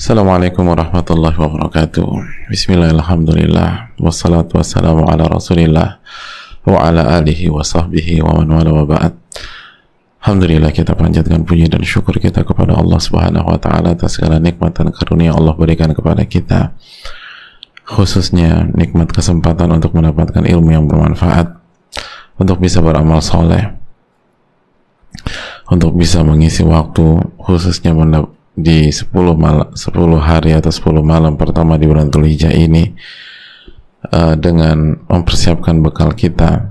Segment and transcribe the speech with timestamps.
[0.00, 2.08] Assalamualaikum warahmatullahi wabarakatuh.
[2.48, 4.00] Bismillahirrahmanirrahim.
[4.00, 6.00] Wassalatu wassalamu ala rasulillah
[6.64, 9.12] Wa ala alihi wa sahbihi wa man wala wa ba'd.
[10.24, 14.72] Alhamdulillah kita panjatkan puji dan syukur kita kepada Allah subhanahu wa ta'ala atas segala nikmat
[14.72, 16.72] dan karunia Allah berikan kepada kita.
[17.84, 21.60] Khususnya nikmat kesempatan untuk mendapatkan ilmu yang bermanfaat.
[22.40, 23.76] Untuk bisa beramal soleh.
[25.68, 27.92] Untuk bisa mengisi waktu khususnya
[28.60, 32.92] di 10 malam 10 hari atau 10 malam pertama di bulan Dzulhijjah ini
[34.12, 36.68] uh, dengan mempersiapkan bekal kita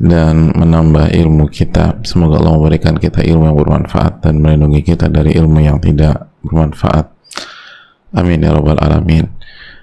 [0.00, 2.00] dan menambah ilmu kita.
[2.02, 7.12] Semoga Allah memberikan kita ilmu yang bermanfaat dan melindungi kita dari ilmu yang tidak bermanfaat.
[8.16, 9.28] Amin ya rabbal alamin.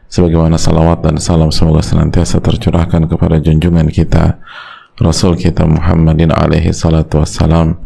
[0.10, 4.40] Sebagaimana salawat dan salam semoga senantiasa tercurahkan kepada junjungan kita
[4.98, 7.78] Rasul kita Muhammadin alaihi salatu wassalam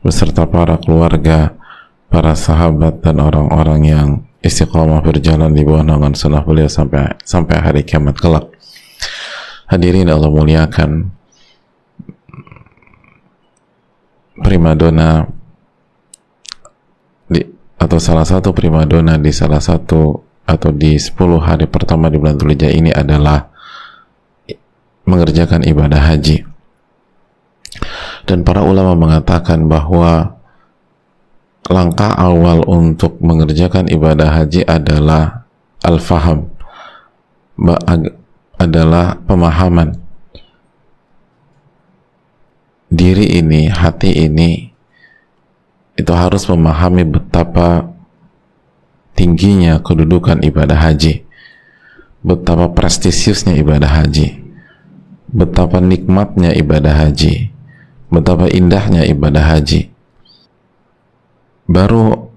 [0.00, 1.52] beserta para keluarga
[2.14, 7.82] para sahabat dan orang-orang yang istiqomah berjalan di bawah naungan sunnah beliau sampai sampai hari
[7.82, 8.54] kiamat kelak.
[9.66, 11.10] Hadirin Allah muliakan
[14.38, 15.26] primadona
[17.26, 17.42] di,
[17.82, 22.70] atau salah satu primadona di salah satu atau di 10 hari pertama di bulan Dzulhijjah
[22.70, 23.50] ini adalah
[25.02, 26.46] mengerjakan ibadah haji.
[28.22, 30.33] Dan para ulama mengatakan bahwa
[31.68, 35.48] langkah awal untuk mengerjakan ibadah haji adalah
[35.80, 36.52] al-faham.
[38.54, 39.96] Adalah pemahaman.
[42.94, 44.70] Diri ini, hati ini
[45.94, 47.90] itu harus memahami betapa
[49.18, 51.26] tingginya kedudukan ibadah haji.
[52.24, 54.40] Betapa prestisiusnya ibadah haji.
[55.34, 57.50] Betapa nikmatnya ibadah haji.
[58.08, 59.93] Betapa indahnya ibadah haji
[61.64, 62.28] baru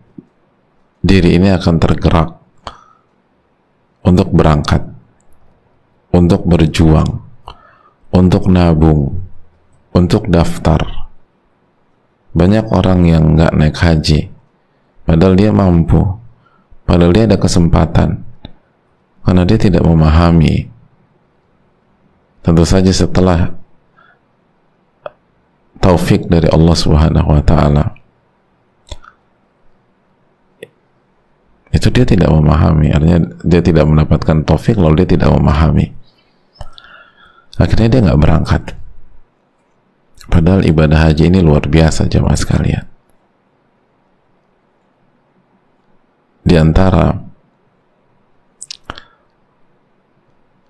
[1.04, 2.30] diri ini akan tergerak
[4.08, 4.88] untuk berangkat,
[6.16, 7.28] untuk berjuang,
[8.16, 9.20] untuk nabung,
[9.92, 10.80] untuk daftar.
[12.32, 14.32] Banyak orang yang nggak naik haji,
[15.04, 16.00] padahal dia mampu,
[16.88, 18.24] padahal dia ada kesempatan,
[19.28, 20.72] karena dia tidak memahami.
[22.48, 23.52] Tentu saja setelah
[25.84, 27.98] taufik dari Allah Subhanahu wa taala
[31.78, 32.90] itu dia tidak memahami.
[32.90, 35.94] Artinya dia tidak mendapatkan taufik lalu dia tidak memahami.
[37.62, 38.64] Akhirnya dia nggak berangkat.
[40.28, 42.86] Padahal ibadah haji ini luar biasa jamaah sekalian.
[46.48, 47.16] Di antara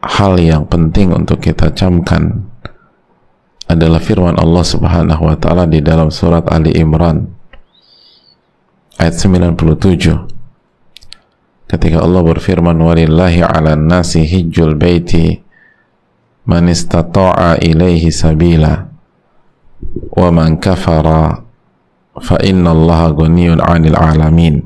[0.01, 2.47] hal yang penting untuk kita camkan
[3.67, 7.27] adalah firman Allah Subhanahu wa taala di dalam surat Ali Imran
[8.97, 10.36] ayat 97
[11.67, 15.43] ketika Allah berfirman walillahi ala nasi hijjul baiti
[16.47, 18.87] man istata'a ilaihi sabila
[20.15, 21.43] wa man kafara
[22.17, 24.63] fa inna allaha ghaniyun 'anil alamin.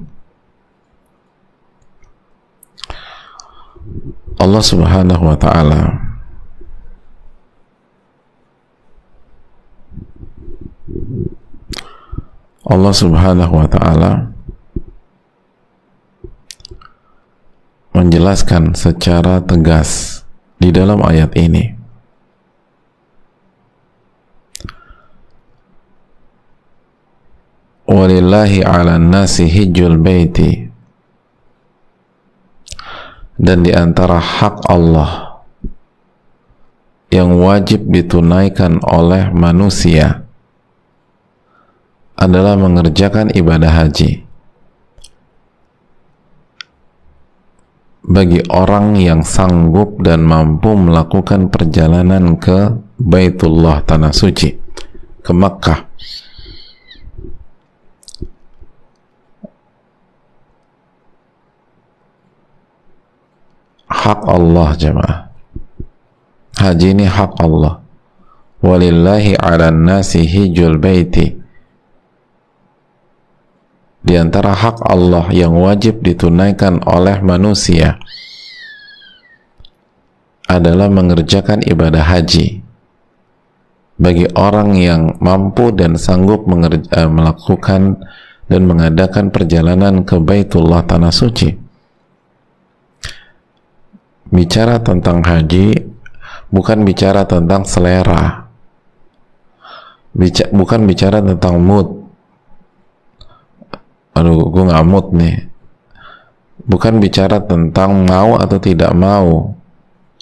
[4.41, 5.81] Allah subhanahu wa ta'ala
[12.71, 14.30] Allah subhanahu wa ta'ala
[17.91, 20.23] menjelaskan secara tegas
[20.55, 21.75] di dalam ayat ini.
[27.91, 30.71] Walillahi ala nasi hijjul baiti.
[33.41, 35.41] Dan di antara hak Allah
[37.11, 40.23] yang wajib ditunaikan oleh manusia
[42.15, 44.30] adalah mengerjakan ibadah haji
[48.01, 54.53] bagi orang yang sanggup dan mampu melakukan perjalanan ke Baitullah tanah suci
[55.21, 55.89] ke Makkah.
[63.91, 65.17] Hak Allah jemaah.
[66.57, 67.85] Haji ini hak Allah.
[68.61, 71.40] Walillahi ala nasi hijul baiti
[74.01, 78.01] di antara hak Allah yang wajib ditunaikan oleh manusia
[80.49, 82.65] adalah mengerjakan ibadah haji.
[84.01, 88.01] Bagi orang yang mampu dan sanggup uh, melakukan
[88.49, 91.53] dan mengadakan perjalanan ke Baitullah Tanah Suci.
[94.33, 95.77] Bicara tentang haji
[96.49, 98.49] bukan bicara tentang selera.
[100.51, 102.00] Bukan bicara tentang mood
[104.21, 105.49] aduh gue ngamut nih.
[106.61, 109.57] Bukan bicara tentang mau atau tidak mau.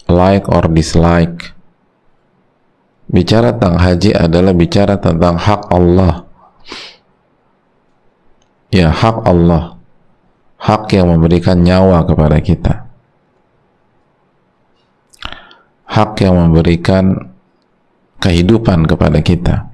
[0.07, 1.51] Like or dislike.
[3.12, 6.24] Bicara tentang haji adalah bicara tentang hak Allah.
[8.72, 9.75] Ya hak Allah.
[10.56, 12.88] Hak yang memberikan nyawa kepada kita.
[15.86, 17.36] Hak yang memberikan
[18.24, 19.69] kehidupan kepada kita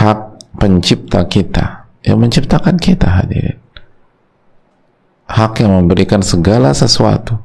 [0.00, 1.88] hak pencipta kita.
[2.04, 3.56] Yang menciptakan kita hadirin.
[5.24, 7.40] Hak yang memberikan segala sesuatu.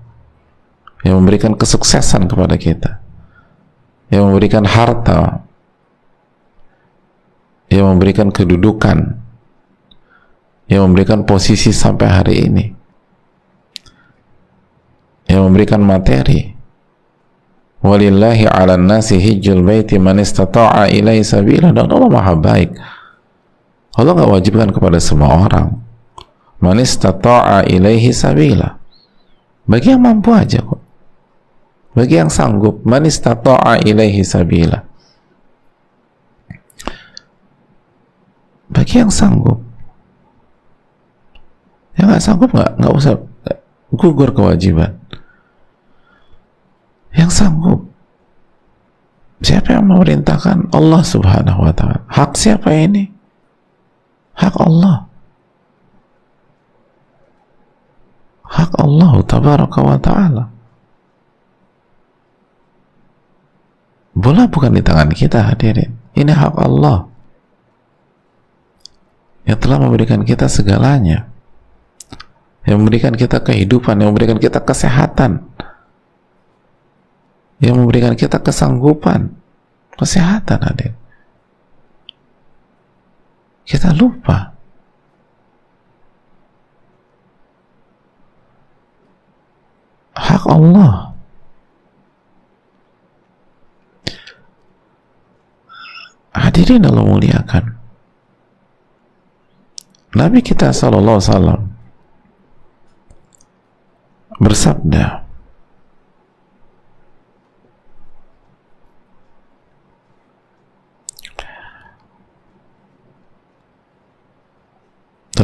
[1.08, 3.00] Yang memberikan kesuksesan kepada kita.
[4.12, 5.48] Yang memberikan harta.
[7.72, 9.16] Yang memberikan kedudukan.
[10.68, 12.66] Yang memberikan posisi sampai hari ini.
[15.32, 16.56] Yang memberikan materi.
[17.86, 22.74] Walillahi ala nasi hijjul baiti man istata'a ilai sabila dan Allah maha baik
[23.96, 25.80] Allah nggak wajibkan kepada semua orang.
[26.60, 28.76] Man istata'a ilaihi sabila.
[29.64, 30.84] Bagi yang mampu aja kok.
[31.96, 34.84] Bagi yang sanggup man istata'a ilaihi sabila.
[38.68, 39.64] Bagi yang sanggup.
[41.96, 42.72] Yang nggak sanggup nggak?
[42.76, 43.16] Nggak usah
[43.96, 45.00] gugur kewajiban.
[47.16, 47.80] Yang sanggup.
[49.40, 50.76] Siapa yang memerintahkan?
[50.76, 52.04] Allah subhanahu wa ta'ala.
[52.12, 53.15] Hak siapa ini
[54.36, 55.08] hak Allah.
[58.46, 60.44] Hak Allah tabaraka wa ta'ala.
[64.16, 65.92] Bola bukan di tangan kita hadirin.
[66.16, 67.12] Ini hak Allah.
[69.44, 71.28] Yang telah memberikan kita segalanya.
[72.64, 75.44] Yang memberikan kita kehidupan yang memberikan kita kesehatan.
[77.60, 79.36] Yang memberikan kita kesanggupan.
[80.00, 81.05] Kesehatan hadir
[83.66, 84.54] kita lupa.
[90.16, 91.12] Hak Allah.
[96.32, 97.76] Hadirin Allah muliakan.
[100.16, 101.62] Nabi kita sallallahu alaihi wasallam
[104.40, 105.25] bersabda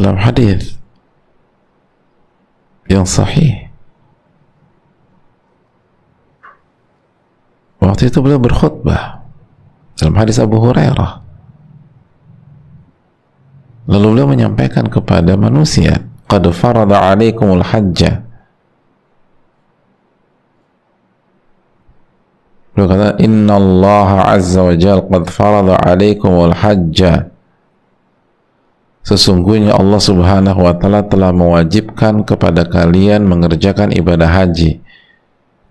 [0.01, 0.81] dalam hadis
[2.89, 3.69] yang sahih.
[7.81, 9.25] Waktu itu beliau berkhutbah
[9.98, 11.21] dalam hadis Abu Hurairah.
[13.89, 18.21] Lalu beliau menyampaikan kepada manusia qad farada alaikumul hajja.
[22.74, 27.33] Beliau kata inna Allah azza wa jal qad farada alaikumul hajja
[29.01, 34.77] Sesungguhnya Allah subhanahu wa ta'ala telah mewajibkan kepada kalian mengerjakan ibadah haji.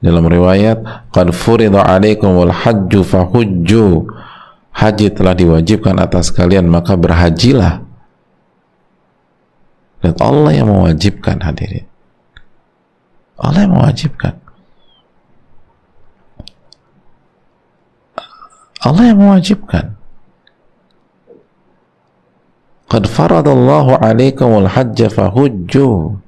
[0.02, 0.82] Dalam riwayat,
[1.14, 4.10] Qad furida alaikumul hajju fahujju.
[4.74, 7.86] Haji telah diwajibkan atas kalian, maka berhajilah.
[10.00, 11.84] Dan Allah yang mewajibkan hadirin.
[13.36, 14.34] Allah yang mewajibkan.
[18.80, 19.99] Allah yang mewajibkan.
[22.90, 26.18] Qad faradallahu alaikumul hajja fahujju.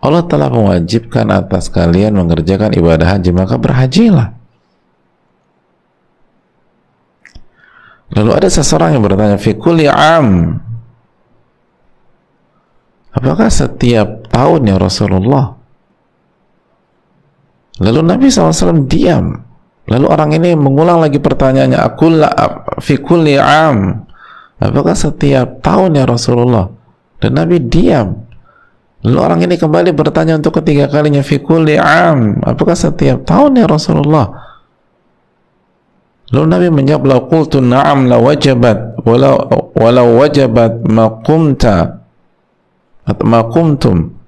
[0.00, 4.34] Allah telah mewajibkan atas kalian mengerjakan ibadah haji, maka berhajilah.
[8.10, 10.58] Lalu ada seseorang yang bertanya, fi kulli am.
[13.14, 15.54] Apakah setiap tahun ya Rasulullah?
[17.78, 19.46] Lalu Nabi SAW diam.
[19.86, 22.30] Lalu orang ini mengulang lagi pertanyaannya, akulla
[22.82, 24.09] fi kulli am.
[24.60, 26.68] Apakah setiap tahun ya Rasulullah?
[27.16, 28.28] Dan Nabi diam.
[29.00, 32.44] Lalu orang ini kembali bertanya untuk ketiga kalinya fi kulli am.
[32.44, 34.28] Apakah setiap tahun ya Rasulullah?
[36.30, 42.04] Lalu Nabi menjawab la qultu na'am la wajabat walau walau wajabat ma qumta
[43.08, 44.20] atau ma qumtum.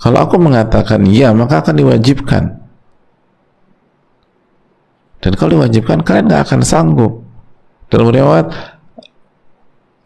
[0.00, 2.44] Kalau aku mengatakan ya, maka akan diwajibkan.
[5.20, 7.20] Dan kalau diwajibkan, kalian nggak akan sanggup.
[7.92, 8.48] Dalam riwayat,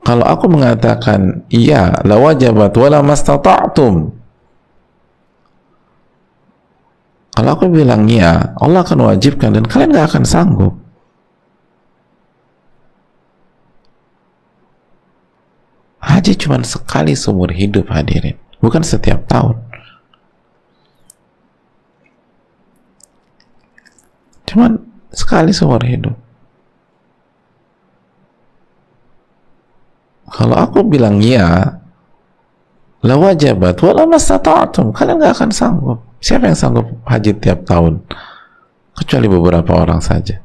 [0.05, 4.13] kalau aku mengatakan iya la wajabat wala mastata'tum.
[7.35, 10.75] Kalau aku bilang iya Allah akan wajibkan dan kalian gak akan sanggup.
[16.05, 18.37] Haji cuma sekali seumur hidup hadirin.
[18.61, 19.57] Bukan setiap tahun.
[24.45, 24.85] Cuman
[25.17, 26.24] sekali seumur hidup
[30.35, 31.79] kalau aku bilang ya
[33.07, 35.99] la wajabat wala mastata'tum kalian nggak akan sanggup.
[36.19, 38.03] Siapa yang sanggup haji tiap tahun?
[38.99, 40.43] Kecuali beberapa orang saja.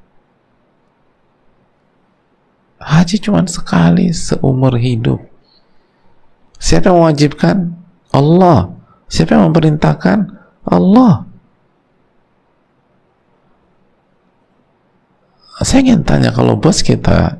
[2.80, 5.20] Haji cuma sekali seumur hidup.
[6.60, 7.58] Siapa yang mewajibkan?
[8.12, 8.76] Allah.
[9.10, 10.20] Siapa yang memerintahkan?
[10.68, 11.26] Allah.
[15.60, 17.40] Saya ingin tanya kalau bos kita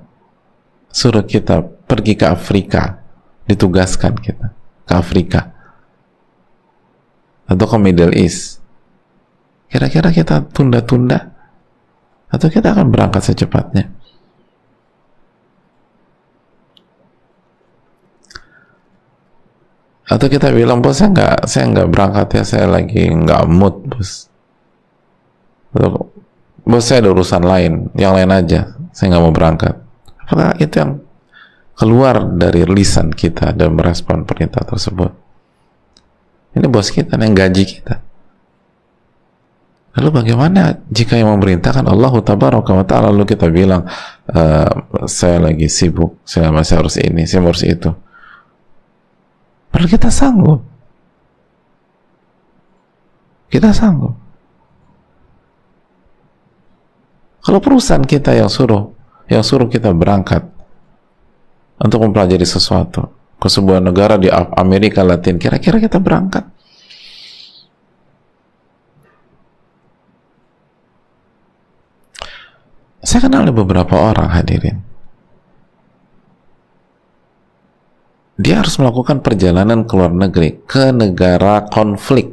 [0.92, 3.02] suruh kita pergi ke Afrika.
[3.50, 4.54] Ditugaskan kita
[4.86, 5.50] ke Afrika.
[7.50, 8.62] Atau ke Middle East.
[9.74, 11.34] Kira-kira kita tunda-tunda
[12.30, 13.90] atau kita akan berangkat secepatnya.
[20.10, 24.26] Atau kita bilang bos saya nggak saya nggak berangkat ya saya lagi nggak mood bos.
[25.74, 26.10] Atau
[26.66, 29.78] bos saya ada urusan lain yang lain aja saya nggak mau berangkat.
[30.26, 30.98] Apakah itu yang
[31.80, 35.16] keluar dari lisan kita dan merespon perintah tersebut
[36.60, 38.04] ini bos kita yang gaji kita
[39.96, 43.88] lalu bagaimana jika yang memerintahkan Allah tabaraka wa ta'ala lalu kita bilang
[44.28, 44.42] e,
[45.08, 47.90] saya lagi sibuk saya masih harus ini saya harus itu
[49.70, 50.60] Padahal kita sanggup.
[53.50, 54.14] Kita sanggup.
[57.40, 58.94] Kalau perusahaan kita yang suruh,
[59.32, 60.46] yang suruh kita berangkat
[61.80, 63.08] untuk mempelajari sesuatu.
[63.40, 66.44] Ke sebuah negara di Amerika Latin, kira-kira kita berangkat?
[73.00, 74.84] Saya kenal beberapa orang hadirin.
[78.40, 82.28] Dia harus melakukan perjalanan ke luar negeri ke negara konflik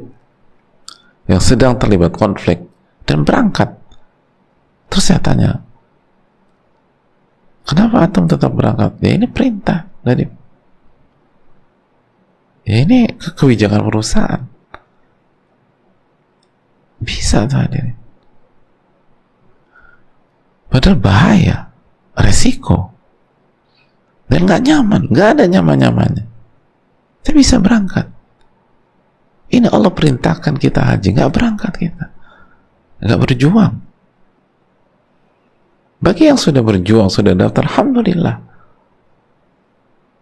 [1.27, 2.63] yang sedang terlibat konflik
[3.03, 3.75] dan berangkat.
[4.87, 5.66] Terus saya tanya
[7.67, 8.95] kenapa antum tetap berangkat?
[9.03, 10.23] Ya ini perintah dari
[12.63, 14.41] ya ini ke kebijakan perusahaan.
[16.97, 17.93] Bisa tuh hadirin.
[20.71, 21.57] Padahal bahaya.
[22.17, 22.97] Resiko.
[24.27, 26.25] Dan nggak nyaman, nggak ada nyaman-nyamannya.
[27.21, 28.11] Kita bisa berangkat.
[29.47, 32.11] Ini Allah perintahkan kita haji, nggak berangkat kita,
[32.99, 33.79] nggak berjuang.
[35.97, 38.35] Bagi yang sudah berjuang, sudah daftar, alhamdulillah.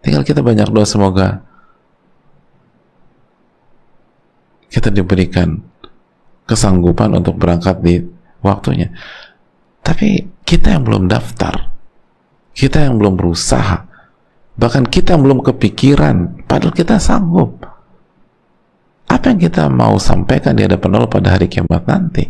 [0.00, 1.42] Tinggal kita banyak doa semoga
[4.70, 5.60] kita diberikan
[6.46, 8.00] kesanggupan untuk berangkat di
[8.44, 8.92] waktunya.
[9.82, 11.74] Tapi kita yang belum daftar,
[12.54, 13.86] kita yang belum berusaha,
[14.56, 17.60] bahkan kita belum kepikiran padahal kita sanggup
[19.06, 22.26] apa yang kita mau sampaikan di hadapan Allah pada hari kiamat nanti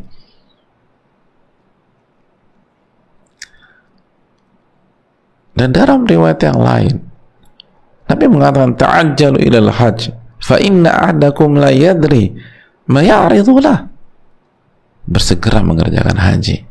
[5.56, 6.94] dan dalam riwayat yang lain
[8.06, 12.36] Nabi mengatakan ta'ajjalu ilal hajj fa inna ahdakum la yadri
[12.86, 13.02] ma
[15.06, 16.66] bersegera mengerjakan haji.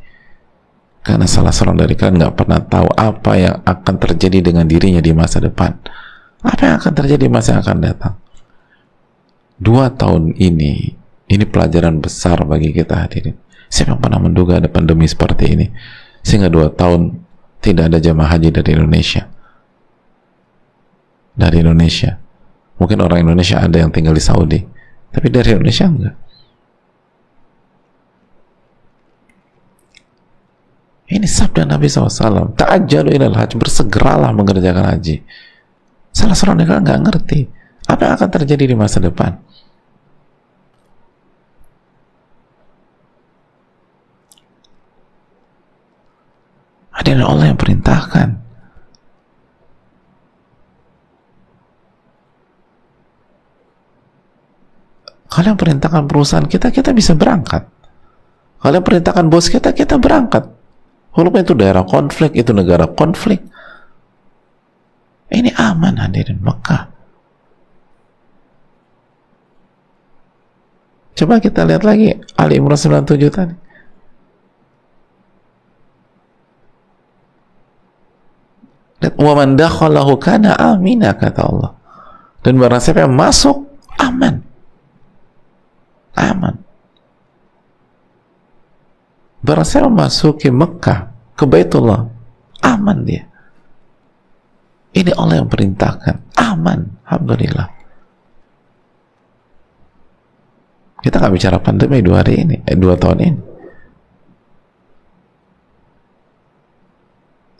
[1.06, 5.14] Karena salah seorang dari kalian nggak pernah tahu apa yang akan terjadi dengan dirinya di
[5.16, 5.72] masa depan.
[6.44, 8.14] Apa yang akan terjadi di masa yang akan datang?
[9.56, 10.98] Dua tahun ini
[11.30, 13.38] ini pelajaran besar bagi kita hadirin.
[13.70, 15.66] Siapa yang pernah menduga ada pandemi seperti ini?
[16.26, 17.25] Sehingga dua tahun
[17.66, 19.26] tidak ada jamaah haji dari Indonesia
[21.34, 22.22] dari Indonesia
[22.78, 24.62] mungkin orang Indonesia ada yang tinggal di Saudi
[25.10, 26.16] tapi dari Indonesia enggak
[31.06, 32.58] Ini sabda Nabi SAW.
[32.58, 33.56] Ta'ajjalu ilal haji.
[33.62, 35.22] Bersegeralah mengerjakan haji.
[36.10, 37.40] Salah seorang negara nggak ngerti.
[37.86, 39.38] Apa yang akan terjadi di masa depan?
[46.96, 48.30] Adalah Allah yang perintahkan.
[55.28, 57.68] Kalau yang perintahkan perusahaan kita, kita bisa berangkat.
[58.64, 60.56] Kalau yang perintahkan bos kita, kita berangkat
[61.16, 63.40] Walaupun itu daerah konflik, itu negara konflik.
[65.32, 66.92] Ini aman hadirin Mekah.
[71.16, 73.56] Coba kita lihat lagi Ali Imran 97 tadi.
[79.14, 81.72] Wa kana amina kata Allah.
[82.42, 83.66] Dan barang siapa yang masuk
[84.02, 84.42] aman.
[86.16, 86.56] Aman.
[89.46, 92.10] Barang saya memasuki Mekah ke Baitullah,
[92.66, 93.30] aman dia.
[94.96, 97.68] Ini Allah yang perintahkan, aman, alhamdulillah.
[101.04, 103.42] Kita nggak bicara pandemi dua hari ini, eh, dua tahun ini.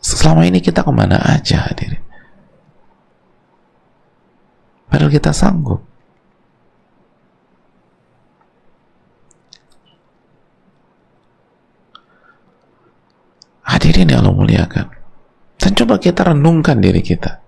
[0.06, 1.98] Selama ini kita ke mana aja hadirin?
[4.86, 5.82] Padahal kita sanggup.
[13.66, 14.86] Hadirin yang Allah muliakan.
[15.58, 17.42] Dan coba kita renungkan diri kita.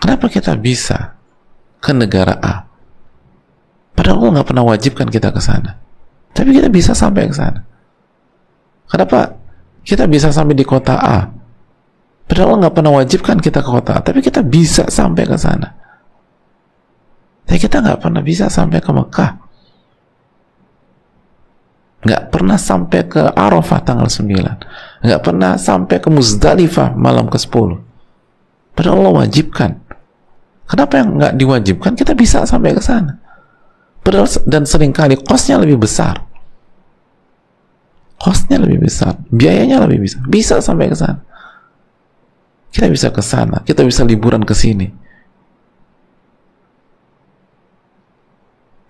[0.00, 1.12] Kenapa kita bisa
[1.84, 2.64] ke negara A?
[3.92, 5.76] Padahal Allah nggak pernah wajibkan kita ke sana.
[6.32, 7.75] Tapi kita bisa sampai ke sana.
[8.86, 9.34] Kenapa?
[9.86, 11.18] Kita bisa sampai di kota A?
[12.26, 15.68] Padahal nggak pernah wajibkan kita ke kota A, tapi kita bisa sampai ke sana.
[17.46, 19.30] Tapi kita nggak pernah bisa sampai ke Mekah.
[22.06, 27.82] Nggak pernah sampai ke Arafah tanggal 9 nggak pernah sampai ke Muzdalifah malam ke 10
[28.76, 29.82] padahal Allah wajibkan.
[30.66, 31.94] Kenapa yang nggak diwajibkan?
[31.94, 33.22] Kita bisa sampai ke sana.
[34.02, 36.26] Padahal dan sering kali kosnya lebih besar
[38.16, 39.16] kosnya lebih besar.
[39.28, 41.20] Biayanya lebih besar bisa sampai ke sana.
[42.72, 43.64] Kita bisa ke sana.
[43.64, 44.88] Kita bisa liburan ke sini.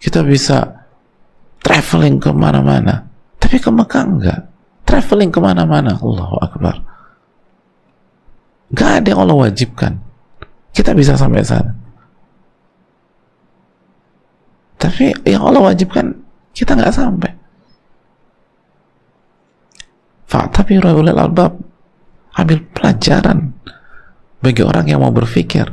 [0.02, 0.86] Kita bisa
[1.62, 3.06] traveling ke mana-mana.
[3.38, 4.40] Tapi ke Mekah enggak.
[4.86, 5.94] Traveling ke mana-mana.
[5.98, 6.82] Allahu Akbar.
[8.74, 10.02] Gak ada yang Allah wajibkan.
[10.74, 11.70] Kita bisa sampai sana.
[14.76, 16.14] Tapi yang Allah wajibkan
[16.52, 17.35] kita nggak sampai
[20.26, 21.56] tapi ulil albab
[22.36, 23.54] ambil pelajaran
[24.42, 25.70] bagi orang yang mau berpikir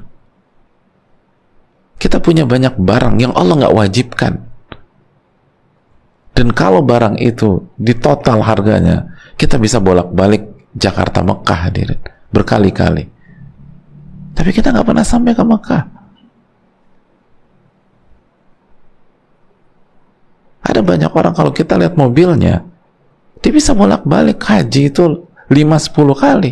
[1.98, 4.54] kita punya banyak barang yang Allah nggak wajibkan
[6.34, 9.06] dan kalau barang itu di total harganya,
[9.38, 12.02] kita bisa bolak-balik Jakarta Mekah hadirin
[12.34, 13.06] berkali-kali.
[14.34, 15.84] Tapi kita nggak pernah sampai ke Mekah.
[20.66, 22.66] Ada banyak orang kalau kita lihat mobilnya,
[23.44, 26.52] dia bisa bolak-balik haji itu 5-10 kali.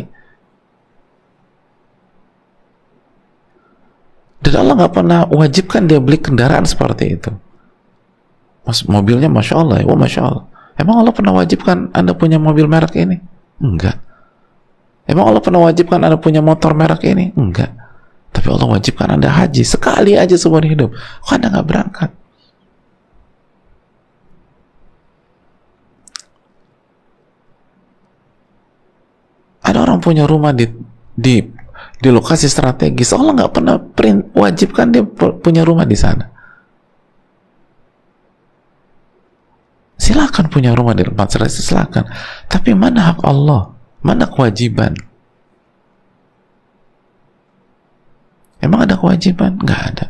[4.42, 7.32] Dan Allah nggak pernah wajibkan dia beli kendaraan seperti itu.
[8.68, 10.44] Mas, mobilnya Masya Allah ya, wah Masya Allah.
[10.76, 13.16] Emang Allah pernah wajibkan Anda punya mobil merek ini?
[13.62, 13.96] Enggak.
[15.08, 17.32] Emang Allah pernah wajibkan Anda punya motor merek ini?
[17.34, 17.72] Enggak.
[18.32, 20.92] Tapi Allah wajibkan Anda haji sekali aja seumur hidup.
[20.96, 22.10] Kok Anda nggak berangkat?
[29.62, 30.64] Ada orang punya rumah di
[31.12, 31.44] di
[32.00, 33.12] di lokasi strategis.
[33.12, 35.04] Allah nggak pernah print, wajibkan dia
[35.36, 36.32] punya rumah di sana.
[40.00, 42.08] Silakan punya rumah di tempat strategis, silakan.
[42.48, 43.76] Tapi mana hak Allah?
[44.00, 44.96] Mana kewajiban?
[48.58, 49.60] Emang ada kewajiban?
[49.60, 50.06] Nggak ada.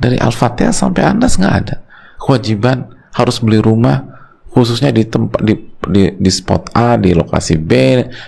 [0.00, 1.76] Dari Al-Fatihah sampai Anas nggak ada.
[2.18, 4.02] Kewajiban harus beli rumah
[4.50, 5.52] khususnya di tempat di,
[5.88, 7.72] di, di spot A, di lokasi B,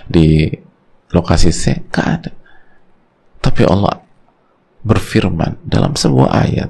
[0.07, 0.49] di
[1.11, 2.31] lokasi C, nggak ada.
[3.39, 3.95] Tapi Allah
[4.83, 6.69] berfirman dalam sebuah ayat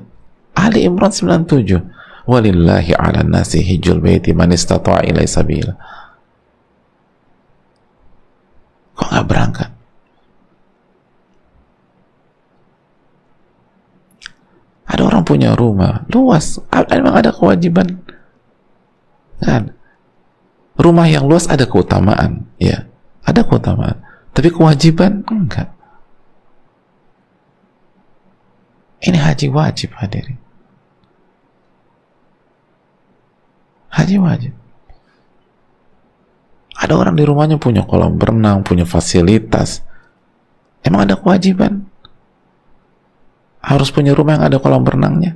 [0.58, 5.74] Ali Imran 97 walillahi ala nasi hijul baiti man istata'a ilai sabila.
[8.98, 9.70] Kok nggak berangkat?
[14.90, 16.58] Ada orang punya rumah luas.
[16.90, 18.02] Emang ada kewajiban.
[19.40, 19.79] Kan
[20.80, 22.88] rumah yang luas ada keutamaan ya
[23.28, 24.00] ada keutamaan
[24.32, 25.70] tapi kewajiban enggak
[29.04, 30.40] ini haji wajib hadirin
[33.90, 34.54] Haji wajib.
[36.80, 39.84] Ada orang di rumahnya punya kolam berenang, punya fasilitas.
[40.86, 41.90] Emang ada kewajiban?
[43.60, 45.36] Harus punya rumah yang ada kolam berenangnya?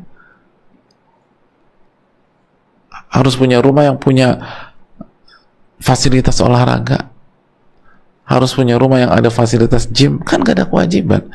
[3.12, 4.40] Harus punya rumah yang punya
[5.84, 7.12] fasilitas olahraga?
[8.24, 10.24] Harus punya rumah yang ada fasilitas gym?
[10.24, 11.28] Kan gak ada kewajiban.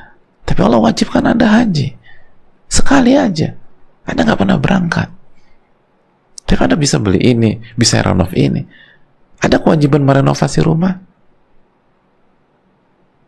[0.49, 1.93] Tapi Allah wajibkan Anda haji.
[2.73, 3.53] Sekali aja.
[4.09, 5.09] Anda gak pernah berangkat.
[6.49, 8.65] Tapi Anda bisa beli ini, bisa renov ini.
[9.45, 10.97] Ada kewajiban merenovasi rumah?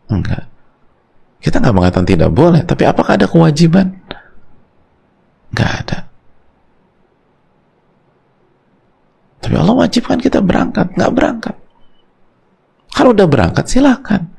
[0.09, 0.49] Enggak.
[1.39, 3.95] Kita nggak mengatakan tidak boleh, tapi apakah ada kewajiban?
[5.53, 6.10] Enggak ada.
[9.41, 11.55] Tapi Allah wajibkan kita berangkat, nggak berangkat.
[12.93, 14.29] Kalau udah berangkat, silakan.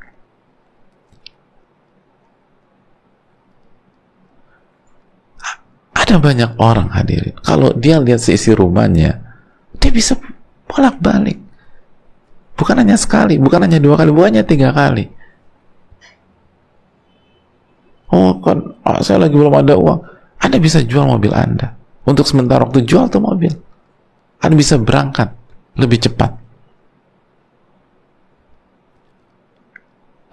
[5.92, 7.34] Ada banyak orang hadirin.
[7.42, 9.18] Kalau dia lihat seisi rumahnya,
[9.78, 10.14] dia bisa
[10.70, 11.38] bolak-balik.
[12.54, 15.10] Bukan hanya sekali, bukan hanya dua kali, bukan hanya tiga kali.
[18.12, 20.00] Oh kan, oh, saya lagi belum ada uang.
[20.38, 21.74] Anda bisa jual mobil Anda.
[22.04, 23.50] Untuk sementara waktu jual tuh mobil.
[24.42, 25.30] Anda bisa berangkat
[25.78, 26.34] lebih cepat.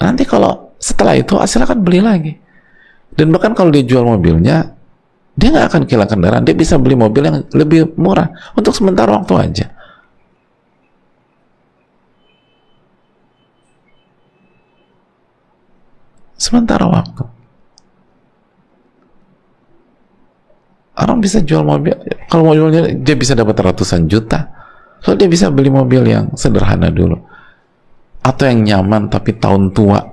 [0.02, 2.34] Nanti kalau setelah itu silakan beli lagi.
[3.14, 4.74] Dan bahkan kalau dia jual mobilnya
[5.38, 6.44] dia nggak akan kehilangan kendaraan.
[6.44, 9.66] Dia bisa beli mobil yang lebih murah untuk sementara waktu aja.
[16.40, 17.39] Sementara waktu
[21.00, 21.96] orang bisa jual mobil.
[22.28, 24.52] Kalau mobilnya dia bisa dapat ratusan juta.
[25.00, 27.16] So dia bisa beli mobil yang sederhana dulu.
[28.20, 30.04] Atau yang nyaman tapi tahun tua.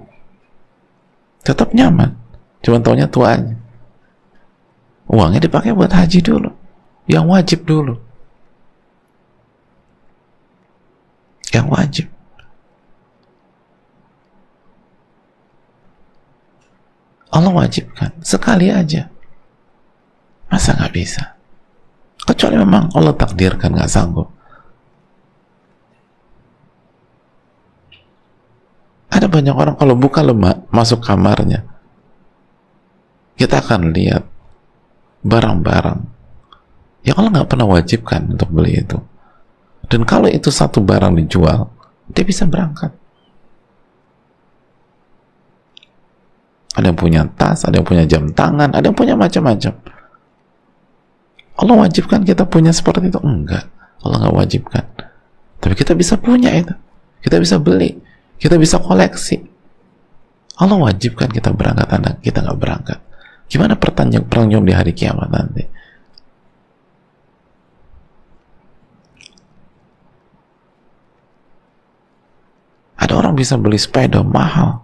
[1.42, 2.14] Tetap nyaman.
[2.62, 3.54] Cuma tahunnya tua aja.
[5.10, 6.50] Uangnya dipakai buat haji dulu.
[7.10, 7.94] Yang wajib dulu.
[11.50, 12.06] Yang wajib.
[17.30, 18.10] Allah wajibkan.
[18.22, 19.10] Sekali aja
[20.56, 21.36] masa nggak bisa?
[22.16, 24.32] Kecuali memang Allah takdirkan nggak sanggup.
[29.12, 31.68] Ada banyak orang kalau buka lemak masuk kamarnya
[33.36, 34.24] kita akan lihat
[35.20, 36.00] barang-barang
[37.04, 38.96] yang Allah nggak pernah wajibkan untuk beli itu.
[39.86, 41.68] Dan kalau itu satu barang dijual
[42.08, 42.96] dia bisa berangkat.
[46.76, 49.95] Ada yang punya tas, ada yang punya jam tangan, ada yang punya macam-macam
[51.56, 53.20] Allah wajibkan kita punya seperti itu?
[53.24, 53.64] Enggak.
[54.04, 54.84] Allah nggak wajibkan.
[55.60, 56.74] Tapi kita bisa punya itu.
[57.24, 57.96] Kita bisa beli.
[58.36, 59.40] Kita bisa koleksi.
[60.56, 62.98] Allah wajibkan kita berangkat, anak kita nggak berangkat.
[63.48, 65.64] Gimana pertanyaan pertanyaan di hari kiamat nanti?
[72.96, 74.82] Ada orang bisa beli sepeda mahal.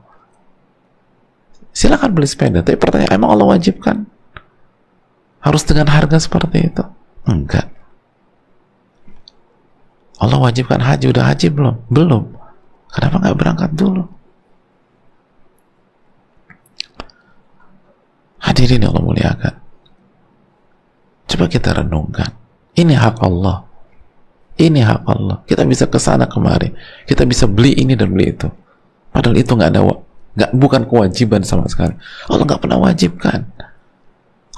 [1.73, 4.02] Silakan beli sepeda, tapi pertanyaan emang Allah wajibkan?
[5.43, 6.85] Harus dengan harga seperti itu?
[7.27, 7.67] Enggak.
[10.23, 11.75] Allah wajibkan haji, udah haji belum?
[11.91, 12.23] Belum.
[12.95, 14.07] Kenapa nggak berangkat dulu?
[18.39, 19.55] Hadirin yang Allah muliakan.
[21.27, 22.31] Coba kita renungkan.
[22.79, 23.67] Ini hak Allah.
[24.61, 25.43] Ini hak Allah.
[25.49, 26.71] Kita bisa ke sana kemari.
[27.09, 28.47] Kita bisa beli ini dan beli itu.
[29.11, 29.81] Padahal itu nggak ada,
[30.39, 31.99] nggak bukan kewajiban sama sekali.
[32.31, 33.49] Allah nggak pernah wajibkan.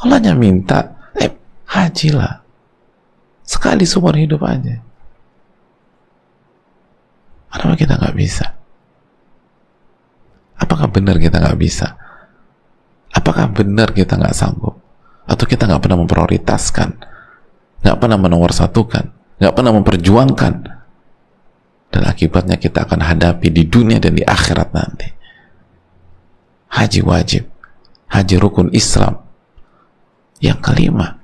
[0.04, 1.32] Allah hanya minta, eh,
[1.64, 2.44] hajilah.
[3.40, 4.84] Sekali seumur hidup aja.
[7.48, 8.46] Kenapa kita nggak bisa?
[10.60, 11.96] Apakah benar kita nggak bisa?
[13.16, 14.76] Apakah benar kita nggak sanggup?
[15.24, 16.90] Atau kita nggak pernah memprioritaskan?
[17.80, 19.04] Nggak pernah menomorsatukan?
[19.40, 20.54] Nggak pernah memperjuangkan?
[21.88, 25.08] Dan akibatnya kita akan hadapi di dunia dan di akhirat nanti.
[26.76, 27.48] Haji wajib.
[28.12, 29.23] Haji rukun Islam
[30.44, 31.16] yang kelima.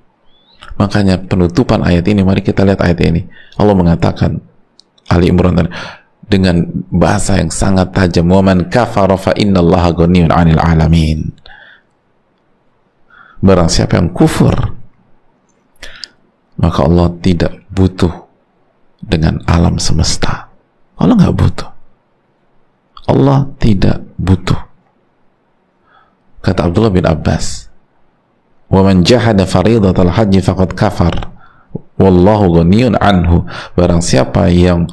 [0.80, 3.28] Makanya penutupan ayat ini, mari kita lihat ayat ini.
[3.60, 4.40] Allah mengatakan,
[5.12, 5.68] Ali Imran
[6.30, 11.34] dengan bahasa yang sangat tajam, "Waman kafara fa innallaha ghaniyun 'anil 'alamin."
[13.42, 14.54] Barang siapa yang kufur,
[16.60, 18.12] maka Allah tidak butuh
[19.00, 20.46] dengan alam semesta.
[21.00, 21.70] Allah nggak butuh.
[23.10, 24.60] Allah tidak butuh.
[26.44, 27.69] Kata Abdullah bin Abbas,
[28.69, 31.15] وَمَنْ جَحَدَ فَرِيضَةَ الْحَجِّ فَقَدْ كَفَرْ
[32.01, 33.31] وَاللَّهُ غَنِيٌّ عَنْهُ
[33.77, 34.89] barang siapa yang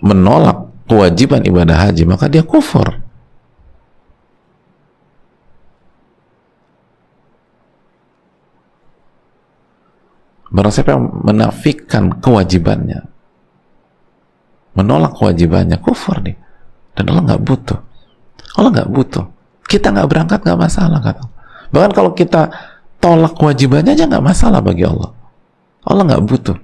[0.00, 3.02] menolak kewajiban ibadah haji maka dia kufur
[10.52, 13.08] barang siapa yang menafikan kewajibannya
[14.76, 16.36] menolak kewajibannya kufur nih
[16.92, 17.78] dan Allah nggak butuh
[18.60, 19.24] Allah nggak butuh
[19.64, 21.24] kita nggak berangkat nggak masalah kata
[21.72, 22.52] bahkan kalau kita
[23.07, 25.15] tolak kewajibannya aja nggak masalah bagi Allah.
[25.87, 26.57] Allah nggak butuh.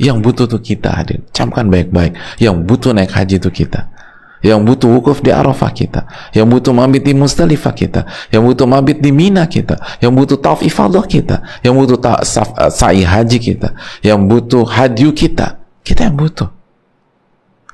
[0.00, 2.16] Yang butuh tuh kita hadir camkan baik-baik.
[2.40, 3.92] Yang butuh naik haji itu kita.
[4.40, 6.08] Yang butuh wukuf di Arafah kita.
[6.32, 8.00] Yang butuh mabit di Musdalifah kita.
[8.32, 10.00] Yang butuh mabit di Mina kita.
[10.00, 11.44] Yang butuh tawaf ifadah kita.
[11.60, 13.76] Yang butuh eh, sa'i haji kita.
[14.00, 15.60] Yang butuh hadyu kita.
[15.84, 16.48] Kita yang butuh.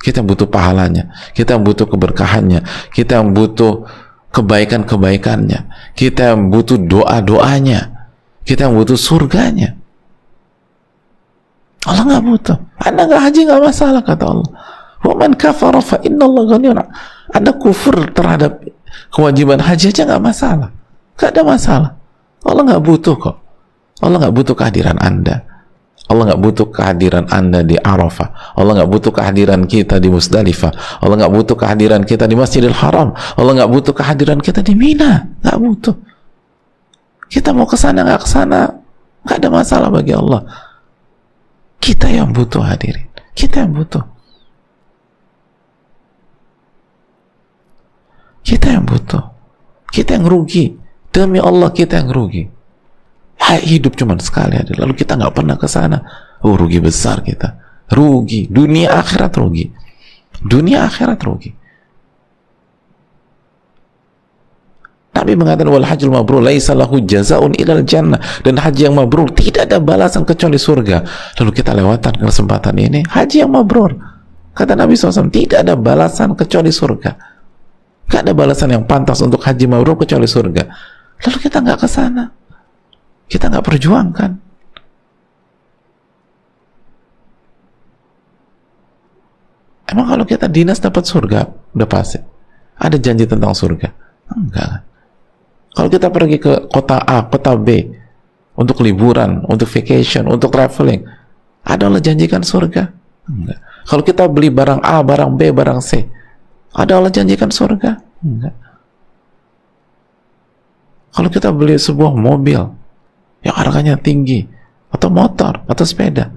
[0.03, 1.11] Kita yang butuh pahalanya.
[1.35, 2.67] Kita yang butuh keberkahannya.
[2.91, 3.87] Kita yang butuh
[4.31, 5.61] kebaikan-kebaikannya.
[5.95, 7.91] Kita yang butuh doa-doanya
[8.42, 9.78] kita yang butuh surganya.
[11.83, 12.59] Allah nggak butuh.
[12.78, 14.50] Anda nggak haji nggak masalah kata Allah.
[15.02, 16.78] Waman kafara fa inna Allah ghaniyun.
[17.35, 18.62] Anda kufur terhadap
[19.11, 20.70] kewajiban haji aja nggak masalah.
[21.18, 21.90] Nggak ada masalah.
[22.46, 23.37] Allah nggak butuh kok.
[24.02, 25.42] Allah nggak butuh kehadiran anda.
[26.07, 28.59] Allah nggak butuh kehadiran anda di Arafah.
[28.59, 31.02] Allah nggak butuh kehadiran kita di Musdalifah.
[31.02, 33.14] Allah nggak butuh kehadiran kita di Masjidil Haram.
[33.38, 35.26] Allah nggak butuh kehadiran kita di Mina.
[35.42, 35.94] Nggak butuh
[37.33, 38.68] kita mau ke sana nggak ke sana
[39.25, 40.45] nggak ada masalah bagi Allah
[41.81, 44.12] kita yang butuh hadirin kita yang butuh
[48.42, 49.23] Kita yang butuh.
[49.88, 50.75] Kita yang rugi.
[51.09, 52.45] Demi Allah kita yang rugi.
[53.42, 54.73] Hidup cuma sekali ada.
[54.75, 56.03] Lalu kita nggak pernah ke sana.
[56.42, 57.59] Oh rugi besar kita.
[57.95, 58.51] Rugi.
[58.51, 59.71] Dunia akhirat rugi.
[60.42, 61.51] Dunia akhirat rugi.
[65.23, 69.71] Nabi mengatakan wal hajjul mabrur laisa lahu jazaun ilal jannah dan haji yang mabrur tidak
[69.71, 71.07] ada balasan kecuali surga.
[71.39, 73.95] Lalu kita lewatkan kesempatan ini haji yang mabrur.
[74.51, 77.15] Kata Nabi SAW tidak ada balasan kecuali surga.
[78.11, 80.67] Gak ada balasan yang pantas untuk haji mabrur kecuali surga.
[81.23, 82.27] Lalu kita nggak ke sana.
[83.31, 84.31] Kita nggak perjuangkan.
[89.87, 91.47] Emang kalau kita dinas dapat surga,
[91.79, 92.19] udah pasti.
[92.83, 93.89] Ada janji tentang surga?
[94.35, 94.91] Enggak?
[95.73, 97.89] Kalau kita pergi ke kota A, kota B,
[98.53, 101.01] untuk liburan, untuk vacation, untuk traveling,
[101.65, 102.93] ada Allah janjikan surga?
[103.25, 103.59] Enggak.
[103.89, 106.05] Kalau kita beli barang A, barang B, barang C,
[106.77, 107.99] ada Allah janjikan surga?
[108.21, 108.55] Enggak.
[111.13, 112.61] Kalau kita beli sebuah mobil
[113.45, 114.45] yang harganya tinggi,
[114.93, 116.29] atau motor, atau sepeda,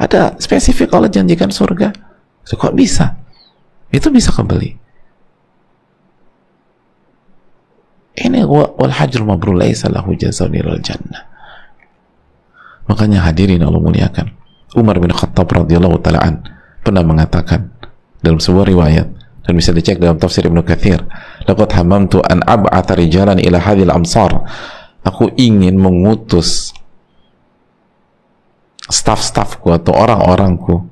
[0.00, 1.92] ada spesifik Allah janjikan surga?
[2.48, 3.12] Kok bisa?
[3.92, 4.87] Itu bisa kebeli.
[8.18, 11.22] Ini wal hajr mabrur laisa lahu jazaa'un jannah.
[12.88, 14.32] Makanya hadirin Allah muliakan.
[14.74, 16.34] Umar bin Khattab radhiyallahu taala an
[16.82, 17.72] pernah mengatakan
[18.20, 19.06] dalam sebuah riwayat
[19.44, 21.00] dan bisa dicek dalam tafsir Ibnu Katsir,
[21.48, 24.44] "Laqad hamamtu an ab'atha rijalan ila hadhil amsar."
[25.06, 26.74] Aku ingin mengutus
[28.88, 30.84] staf-stafku atau orang-orangku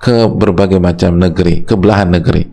[0.00, 2.48] ke berbagai macam negeri, ke belahan negeri.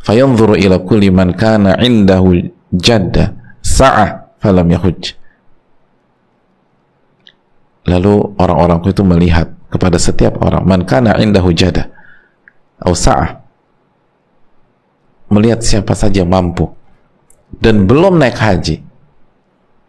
[0.00, 2.36] Fayanzuru ila kulli man kana indahu
[2.72, 5.16] jadda sa'ah falam yahuj.
[7.88, 11.88] Lalu orang-orangku itu melihat kepada setiap orang man kana indahu jadda?
[12.80, 13.40] Atau sa'ah.
[15.28, 16.68] Melihat siapa saja mampu.
[17.48, 18.84] Dan belum naik haji.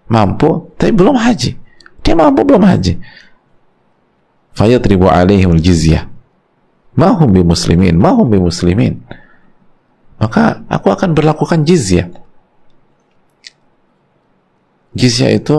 [0.10, 1.60] Mampu tapi belum haji.
[2.02, 2.98] Dia mampu belum haji.
[4.56, 6.08] Fayatribu alaihim jizyah.
[7.00, 9.00] Mahum bi muslimin mahum bi muslimin
[10.20, 12.12] maka aku akan berlakukan jizyah
[14.98, 15.58] Jizyah itu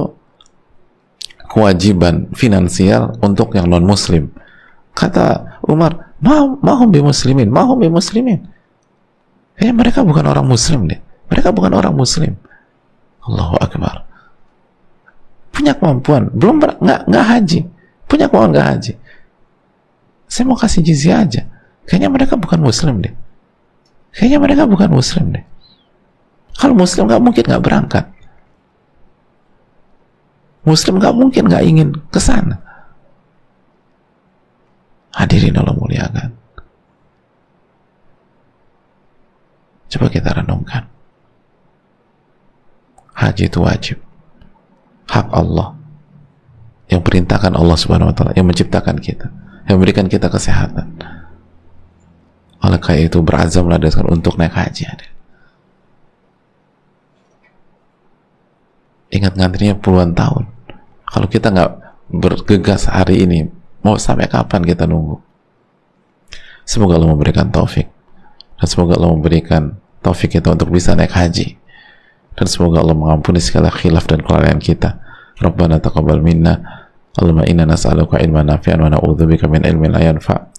[1.50, 4.30] kewajiban finansial untuk yang non muslim.
[4.94, 8.42] Kata Umar, mau bi muslimin, mau bi muslimin.
[9.60, 10.98] Eh mereka bukan orang muslim deh.
[11.30, 12.34] Mereka bukan orang muslim.
[13.26, 14.06] Allahu akbar.
[15.52, 17.60] Punya kemampuan, belum nggak nggak haji.
[18.08, 18.92] Punya kemampuan nggak haji.
[20.30, 21.42] Saya mau kasih jizyah aja.
[21.86, 23.14] Kayaknya mereka bukan muslim deh.
[24.14, 25.44] Kayaknya mereka bukan muslim deh.
[26.54, 28.04] Kalau muslim nggak mungkin nggak berangkat.
[30.70, 32.62] Muslim nggak mungkin nggak ingin ke sana.
[35.10, 36.30] Hadirin Allah muliakan.
[39.90, 40.86] Coba kita renungkan.
[43.18, 43.98] Haji itu wajib.
[45.10, 45.74] Hak Allah.
[46.86, 48.32] Yang perintahkan Allah subhanahu wa ta'ala.
[48.38, 49.26] Yang menciptakan kita.
[49.66, 50.94] Yang memberikan kita kesehatan.
[52.62, 54.86] Oleh karena itu berazam dasar untuk naik haji.
[59.10, 60.59] Ingat ngantrinya puluhan tahun
[61.10, 61.70] kalau kita nggak
[62.10, 63.50] bergegas hari ini
[63.82, 65.18] mau sampai kapan kita nunggu?
[66.62, 67.90] Semoga Allah memberikan taufik.
[68.54, 69.74] Dan semoga Allah memberikan
[70.06, 71.58] taufik kita untuk bisa naik haji.
[72.38, 75.02] Dan semoga Allah mengampuni segala khilaf dan kelalaian kita.
[75.42, 76.86] Rabbana taqabbal minna.
[77.18, 80.54] Allahumma inna nas'aluka ilman nafi'an wa na'udzubika min ilmin la yanfa'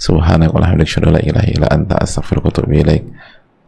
[0.00, 3.04] subhanaka wa la ilaha illa anta astaghfiruka wa atubu ilaik.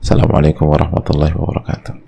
[0.00, 2.04] Assalamualaikum warahmatullahi wabarakatuh